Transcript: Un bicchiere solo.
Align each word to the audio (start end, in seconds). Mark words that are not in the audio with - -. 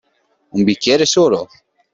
Un 0.53 0.63
bicchiere 0.63 1.05
solo. 1.05 1.47